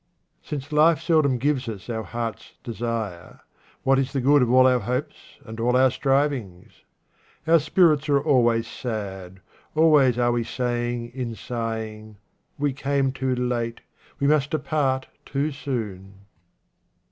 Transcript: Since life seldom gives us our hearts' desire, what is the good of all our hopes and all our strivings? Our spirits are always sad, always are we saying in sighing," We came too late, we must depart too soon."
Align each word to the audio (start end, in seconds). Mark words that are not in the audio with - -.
Since 0.41 0.71
life 0.71 0.99
seldom 0.99 1.37
gives 1.37 1.69
us 1.69 1.87
our 1.87 2.01
hearts' 2.01 2.53
desire, 2.63 3.41
what 3.83 3.99
is 3.99 4.13
the 4.13 4.19
good 4.19 4.41
of 4.41 4.49
all 4.51 4.65
our 4.65 4.79
hopes 4.79 5.37
and 5.45 5.59
all 5.59 5.77
our 5.77 5.91
strivings? 5.91 6.83
Our 7.45 7.59
spirits 7.59 8.09
are 8.09 8.19
always 8.19 8.65
sad, 8.67 9.41
always 9.75 10.17
are 10.17 10.31
we 10.31 10.43
saying 10.43 11.09
in 11.13 11.35
sighing," 11.35 12.17
We 12.57 12.73
came 12.73 13.11
too 13.11 13.35
late, 13.35 13.81
we 14.19 14.25
must 14.25 14.49
depart 14.49 15.07
too 15.23 15.51
soon." 15.51 16.25